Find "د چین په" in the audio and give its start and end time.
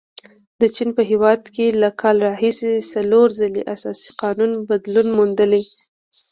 0.59-1.01